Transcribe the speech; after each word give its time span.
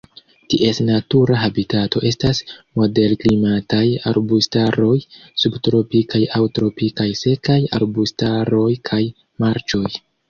Ties 0.51 0.77
natura 0.85 1.35
habitato 1.41 1.99
estas 2.11 2.39
moderklimataj 2.79 3.83
arbustaroj, 4.13 4.95
subtropikaj 5.43 6.23
aŭ 6.39 6.43
tropikaj 6.59 7.09
sekaj 7.23 7.59
arbustaroj 7.81 8.69
kaj 8.91 9.03
marĉoj. 9.47 9.87